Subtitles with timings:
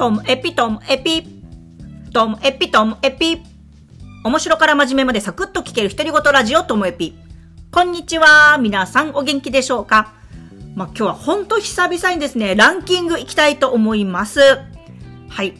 [0.00, 1.26] トムエピトムエピ。
[2.14, 3.42] トムエピトムエピ。
[4.24, 7.18] 面白から真面目までサクッと聞ける独り言ラジオトムエピ。
[7.70, 8.56] こんにちは。
[8.56, 10.14] 皆さんお元気でしょうか？
[10.74, 14.40] まあ、今日はほんと久々にですね、ランキングいきたいと思います。
[15.28, 15.52] はい。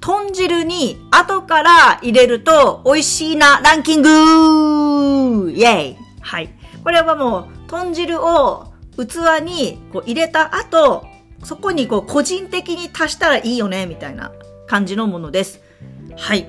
[0.00, 6.48] 豚汁に後から入れると美味しいなランキングイェイはい。
[6.82, 11.06] これはもう、豚汁を器にこう入れた後、
[11.44, 14.32] そこにこう個人的に足したらいいよね、みたいな
[14.66, 15.60] 感じのものです。
[16.16, 16.46] はい。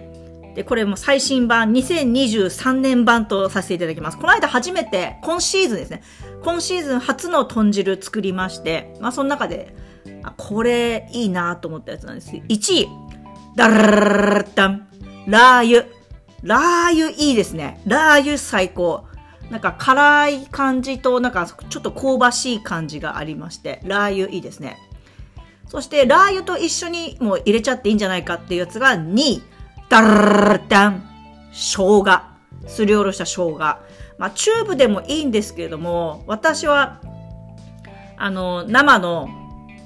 [0.55, 4.17] で、これも最新版、2023年版とさせていただきます。
[4.17, 6.01] この間初めて、今シーズンですね。
[6.43, 9.75] 今シーズン初の豚汁作りまして、まあその中で、
[10.23, 12.31] あ、これいいなと思ったやつなんです。
[12.31, 12.87] 1位、
[13.55, 14.87] ダラララタン、
[15.27, 15.97] ラー油。
[16.43, 17.81] ラー油いいですね。
[17.85, 19.06] ラー油最高。
[19.49, 24.77] なんか辛い感じと、なんかちょっと香ばしい感じがありまして、ラー油いいですね。
[25.67, 29.43] そして、ラー油と一緒にもう入れちゃっていいんじゃないかっていうやつが2位。
[29.89, 31.03] ダラダン。
[31.51, 32.21] 生姜。
[32.67, 33.57] すりおろした生姜。
[34.17, 36.99] まあ、チューブでもいいんですけれども、私は、
[38.17, 39.29] あの、生の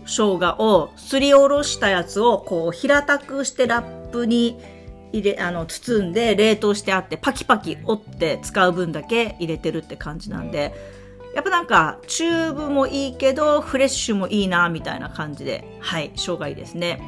[0.06, 4.59] 生姜をすりおろしたやつをこう平たくしてラップに
[5.14, 10.73] 入れ、あの、包んで冷凍してあって、パキパキ折って使う分だけ入れてるって感じなんで、
[11.34, 17.02] やっぱなんか、チューブもいいけど、フレッシュもいいな、みたいな感じで、はい、生姜いいですね。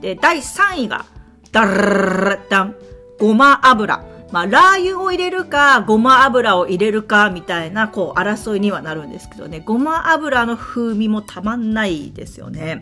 [0.00, 1.06] で、第3位が、
[1.50, 2.76] ダルダン、
[3.18, 4.04] ごま油。
[4.32, 12.80] まあ、ラー油を入れるか、ごま油を入れるか、みたいな、こう、争いにはなるんですけどね、ごま油の風味もたまんないですよね。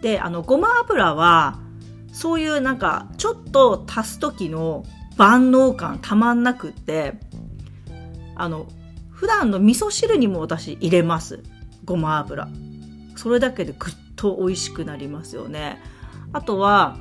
[0.00, 1.58] で、あの、ごま油は、
[2.12, 4.84] そういうなんか、ちょっと足す時の
[5.16, 7.20] 万能感たまんなくって、
[8.34, 8.66] あの、
[9.10, 11.42] 普段の味噌汁にも私入れます。
[11.84, 12.48] ごま油。
[13.16, 15.80] それだけでぐっと美味しくなりますよね。
[16.32, 16.96] あとは、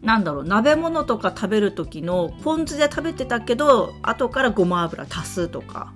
[0.00, 5.92] なんだろう、鍋物とか食べる時のポン酢で食べてたけど、後からごま油足すとか。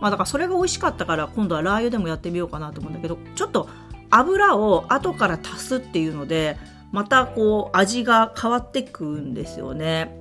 [0.00, 3.68] まあだからそれが美味しかったから今度はラー油でもやってみようかなと思うんだけど、ちょっと
[4.10, 6.56] 油を後から足すっていうので、
[6.92, 10.16] またこう味が変わってくんですよね。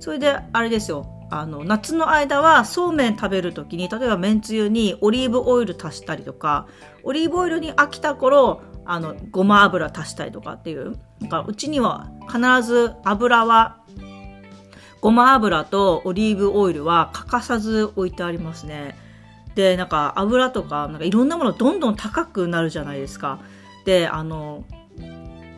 [0.00, 1.06] それであれですよ。
[1.30, 6.66] あの、夏の間はそうめん食べるときに、例えばめんつゆにオリーブオイル足したりとか、
[7.02, 10.96] オリーブオイルに飽きた頃、あの、ごま油足したりとかっていう。
[11.22, 13.78] だかうちには必ず油は、
[15.00, 18.96] ごま油とオリーブオイルは欠かさず置いてありますね。
[19.54, 23.38] で、なんか油とか、なんかいろんなものどんどん高くなるじゃないですか。
[23.84, 24.64] で、あの、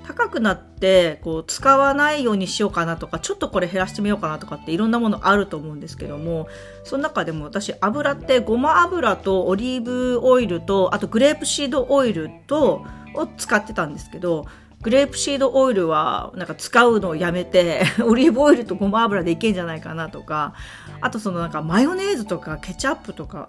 [0.07, 6.49] 高くなってこう使わないようにしようかなとかちょっとこれ減らしてみようかなとかっていろんなものあると思うんですけども
[6.85, 12.85] その中でも私油ってごま油とオリーブオイルとあとグレープシードオイルと
[13.15, 14.47] を使ってたんですけど
[14.83, 20.55] グレープシードオイルはなんか使うのをやめて オリーブオイルとごま油でいけんじゃないかなとか
[21.01, 23.49] あとそのなんかマヨネーズとかケチャップとか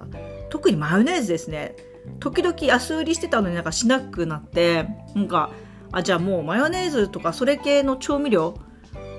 [0.50, 1.76] 特にマヨネーズですね。
[2.22, 5.50] 時々安売りしてたのになんかしなくなってなんか
[5.92, 8.60] あじゃあもうマヨネーズとかそれ系の調味料？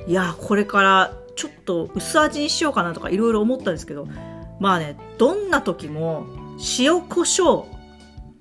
[0.07, 4.09] いやこれからちょっと薄味にしようかなとかいろいろ思ったんですけど
[4.61, 6.27] まあねどんな時も
[6.79, 7.67] 塩コショウ。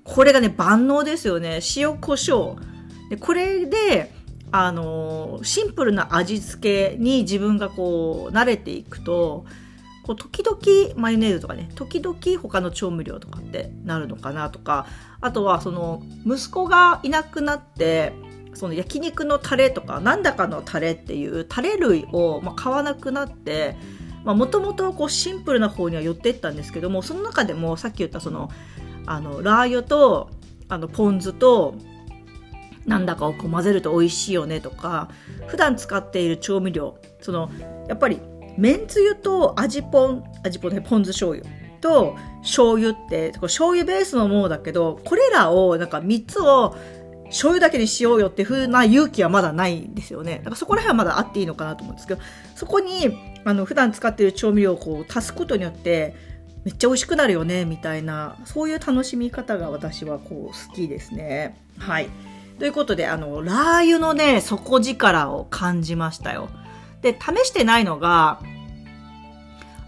[0.04, 1.60] これがね万能ですよね。
[1.76, 3.10] 塩コショウ。
[3.10, 4.10] でこれで
[4.50, 9.44] あのシンプルな味付けに自分がこう慣れていくと
[10.08, 14.86] こう時々マヨネーズとかね時々他の調味料とかってなるのかなとか
[15.20, 18.14] あとはその息子がいなくなって
[18.54, 23.76] その焼肉のタレとかなんだかのタレっていうタレ類を、ま買わなくなって
[24.24, 28.50] もともとシンプルな方には寄っていったんですけどもその中でもさっき言ったその
[29.04, 30.30] あのラー油と
[30.70, 31.74] あのポン酢と
[32.86, 35.10] なんだかをこう混ぜると美味しいよねとか
[35.48, 37.50] 普段使っている調味料その
[37.88, 38.18] やっぱり
[38.58, 41.48] めんつゆと味ぽん、味ぽんね、ポン酢醤油
[41.80, 46.76] と醤油って、醤油ベースのものだけど、これらをなんか3つを
[47.26, 50.38] 醤油だけにしようよっていう風な勇気はまだないんですよね。
[50.38, 52.20] だからそこら辺はまだあっていいのかなと思うんですけど、
[52.56, 56.16] そこに、あの、普段使ってる調味料をこう足すことによって、
[56.64, 61.56] めっちゃ美味しくなるよね、みたいな、そういう楽しみ方が私はこう好きですね。
[61.78, 62.08] はい。
[62.58, 66.48] ということで、あの、ラー油のね、底力を感じましたよ。
[67.02, 68.40] で、試してないのが、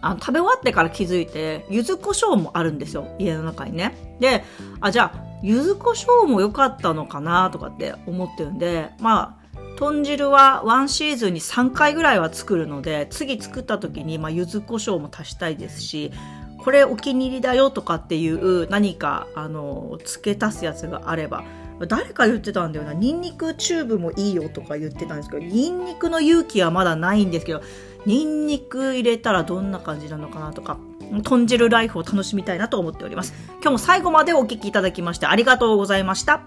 [0.02, 3.96] あの食べ終わってから気づいて、柚子胡椒もあるんですよ、家の中にね。
[4.18, 4.44] で、
[4.80, 9.40] あ、じゃあ、柚子胡椒も良かったのかなとかって思ってるんで、まあ、
[9.76, 16.12] 豚汁はワンシーズンに3回ぐらいは作るので、次作った時に、まあ、柚子胡椒も足したいですし、
[16.58, 21.44] これお気に入りだよとかっていう何か、あの、付け足すやつがあれば、
[21.86, 22.94] 誰か言ってたんだよな。
[22.94, 27.62] ニンニクチューブもいいよとか言ってたんですけど、ニンニクの勇気はまだないんですけど、
[28.06, 30.78] ニンニク入れたらどんな感じなのかなとか、
[31.22, 33.34] 豚汁ライフを楽しみたいなと思っております。
[33.54, 36.42] 今日も最後までお聴きいただきましてありがとうございました。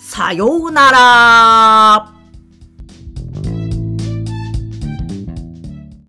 [0.00, 2.17] さようなら